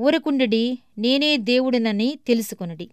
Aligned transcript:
మేలుకొండి 0.00 0.78
నేనే 0.98 1.36
దేవుడినని 1.36 2.18
తెలుసుకొనుడి. 2.26 2.90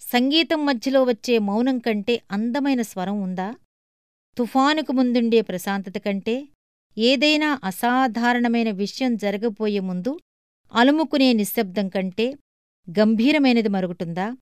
సంగీతం 0.00 0.66
మధ్యలో 0.66 1.04
వచ్చే 1.04 1.38
మౌనం 1.38 1.78
కంటే 1.78 2.22
అందమైన 2.32 2.82
స్వరం 2.82 3.22
ఉందా? 3.22 3.54
తుఫానుకు 4.38 4.92
ముందుండే 4.92 5.40
ప్రశాంతత 5.40 5.98
కంటే 5.98 6.48
ఏదైనా 6.98 7.60
అసాధారణమైన 7.64 8.70
విషయం 8.70 9.16
జరగబోయే 9.16 9.80
ముందు 9.80 10.20
అలుముకునే 10.74 11.32
నిశ్శబ్దం 11.32 11.88
కంటే 11.88 12.38
గంభీరమైనది 12.98 13.68
మరుగుటుందా 13.68 14.36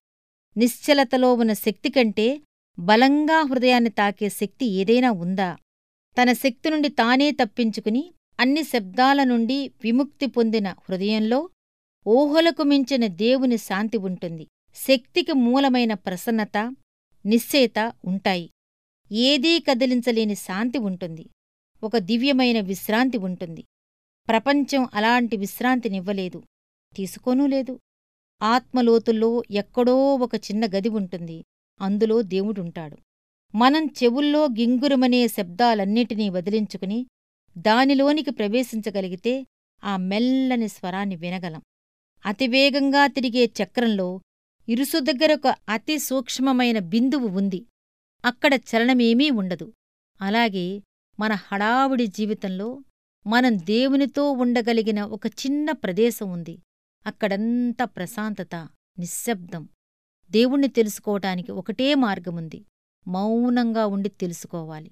నిశ్చలతలో 0.57 1.33
ఉన్న 1.33 1.53
శక్తి 1.53 1.89
కంటే 1.89 2.41
బలంగా 2.79 3.41
హృదయాన్ని 3.41 3.89
తాకే 3.89 4.29
శక్తి 4.29 4.65
ఏదైనా 4.65 5.11
ఉందా? 5.11 5.57
తన 6.21 6.33
శక్తి 6.33 6.69
నుండి 6.69 6.89
తానే 6.89 7.31
తప్పించుకుని 7.31 8.11
అన్ని 8.39 8.63
శబ్దాల 8.63 9.23
నుండి 9.23 9.71
విముక్తి 9.83 10.25
పొందిన 10.25 10.67
హృదయంలో 10.67 11.49
ఊహలకు 12.07 12.63
మించిన 12.63 13.07
దేవుని 13.07 13.57
శాంతి 13.57 13.97
ఉంటుంది. 13.97 14.47
శక్తికి 14.75 15.31
మూలమైన 15.31 15.93
ప్రసన్నత 15.93 16.57
నిశ్చయత 17.25 17.93
ఉంటాయి. 18.05 18.49
ఏదీ 19.11 19.59
కదిలించలేని 19.59 20.35
శాంతి 20.35 20.77
ఉంటుంది. 20.77 21.29
ఒక 21.83 21.97
దివ్యమైన 21.97 22.59
విశ్రాంతి 22.59 23.17
ఉంటుంది. 23.17 23.63
ప్రపంచం 24.27 24.87
అలాంటి 24.93 25.37
విశ్రాంతినివ్వలేదు. 25.37 26.43
తీసుకోనూ 26.95 27.47
లేదు. 27.47 27.79
ఆత్మలోతుల్లో 28.41 29.43
ఎక్కడో 29.51 30.15
ఒక 30.15 30.35
చిన్న 30.35 30.65
గది 30.65 30.89
ఉంటుంది. 30.89 31.43
అందులో 31.81 32.21
దేవుడుంటాడు. 32.21 32.97
మనం 33.55 33.85
చెవుల్లో 33.85 34.45
గింగురమనే 34.45 35.27
శబ్దాలన్నిటినీ 35.27 36.29
వదిలించుకుని 36.29 37.05
దానిలోనికి 37.57 38.31
ప్రవేశించగలిగితే 38.31 39.45
ఆ 39.83 39.97
మెల్లని 39.97 40.67
స్వరాన్ని 40.67 41.15
వినగలం. 41.15 41.61
అతివేగంగా 42.27 43.07
తిరిగే 43.07 43.45
చక్రంలో 43.45 44.21
ఇరుసు 44.69 44.99
దగ్గరొక 44.99 45.55
అతి 45.69 45.99
సూక్ష్మమైన 45.99 46.79
బిందువు 46.79 47.27
ఉంది. 47.27 47.65
అక్కడ 48.25 48.53
చలనమేమీ 48.53 49.29
ఉండదు. 49.29 49.73
అలాగే 50.21 50.81
మన 51.19 51.33
హడావుడి 51.33 52.07
జీవితంలో 52.07 52.79
మనం 53.27 53.57
దేవునితో 53.57 54.31
ఉండగలిగిన 54.31 55.01
ఒక 55.01 55.27
చిన్న 55.27 55.71
ప్రదేశం 55.71 56.31
ఉంది. 56.31 56.59
అక్కడంతా 57.05 57.85
ప్రశాంతత 57.85 58.55
నిశ్శబ్దం. 58.99 59.69
దేవుణ్ణి 60.31 60.67
తెలుసుకోవటానికి 60.67 61.51
ఒకటే 61.51 61.95
మార్గముంది 61.95 62.65
మౌనంగా 63.07 63.85
ఉండి 63.85 64.09
తెలుసుకోవాలి. 64.09 64.91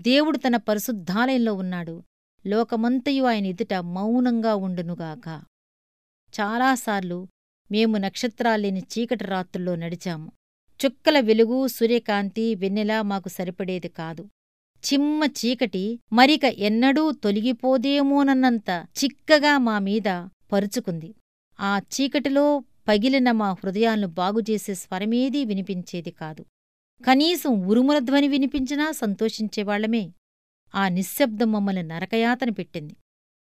దేవుడు 0.00 0.38
తన 0.38 0.56
పరిశుద్ధాలయంలో 0.56 1.54
ఉన్నాడు. 1.54 2.02
లోకమంతయు 2.46 3.24
ఆయన 3.24 3.46
ఎదుట 3.46 3.74
మౌనంగా 3.74 4.54
ఉండునుగాక. 4.54 5.42
చాలాసార్లు 6.40 7.28
మేము 7.70 7.96
నక్షత్రాల్లేని 7.96 8.80
చీకటి 8.80 9.24
రాత్రుల్లో 9.24 9.76
నడిచాము. 9.76 10.32
చుక్కల 10.84 11.20
వెలుగు 11.20 11.66
సూర్యకాంతి 11.66 12.54
వెన్నెలా 12.54 13.02
మాకు 13.02 13.28
సరిపడేది 13.28 13.88
కాదు. 13.88 14.28
చిమ్మ 14.84 15.24
చీకటి 15.24 16.00
మరిక 16.12 16.44
ఎన్నడూ 16.44 17.12
తొలగిపోదేమోనన్నంత 17.12 18.86
చిక్కగా 19.04 19.58
మామీద 19.58 20.28
పరుచుకుంది. 20.52 21.14
ఆ 21.60 21.78
చీకటిలో 21.78 22.64
పగిలిన 22.88 23.32
మా 23.32 23.52
హృదయాలను 23.52 24.06
బాగుచేసే 24.06 24.74
స్వరమేదీ 24.74 25.44
వినిపించేది 25.44 26.10
కాదు. 26.10 26.44
కనీసం 27.06 27.66
ఉరుముల 27.66 27.98
ధ్వని 27.98 28.28
వినిపించినా 28.28 28.92
సంతోషించేవాళ్ళమే. 28.92 30.12
ఆ 30.74 30.88
నిశ్శబ్దం 30.88 31.52
మమ్మల్ని 31.52 31.82
నరకయాతన 31.82 32.50
పెట్టింది. 32.50 32.96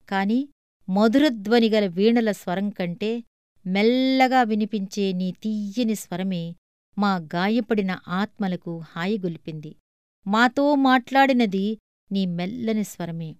కాని 0.09 0.49
మధురధ్వనిగల 0.89 1.87
వీణల 1.87 2.31
స్వరం 2.31 2.69
కంటే 2.69 3.23
మెల్లగా 3.67 4.43
వినిపించే 4.43 5.13
నీ 5.13 5.31
తీయ్యని 5.31 5.95
స్వరమే 5.95 6.55
మా 6.97 7.15
గాయపడిన 7.15 7.99
ఆత్మలకు 8.07 8.79
హాయిగొల్పింది. 8.79 9.75
మాతో 10.27 10.75
మాట్లాడినది 10.75 11.77
నీ 12.11 12.25
మెల్లని 12.25 12.83
స్వరమే. 12.83 13.35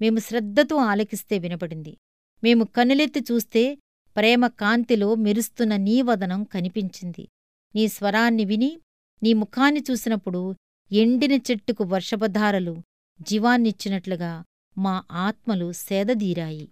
మేము 0.00 0.18
శ్రద్ధతో 0.18 0.76
ఆలకిస్తే 0.76 1.38
వినపడింది. 1.38 1.96
మేము 2.44 2.64
కనులెత్తి 2.64 3.20
చూస్తే 3.20 3.78
ప్రేమ 4.16 4.46
కాంతిలో 4.46 5.14
మెరుస్తున్న 5.14 5.76
నీ 5.76 6.02
వదనం 6.02 6.44
కనిపించింది. 6.44 7.28
నీ 7.74 7.88
స్వరాన్ని 7.88 8.44
విని 8.44 8.78
నీ 9.22 9.32
ముఖాన్ని 9.32 9.84
చూసినప్పుడు 9.90 10.54
ఎండిన 10.92 11.32
చెట్టుకు 11.32 11.84
వర్షపధారలు 11.84 12.76
జీవాన్నిచ్చినట్లుగా 13.20 14.44
మా 14.78 15.04
ఆత్మలు 15.12 15.72
సేదదీరాయి. 15.72 16.68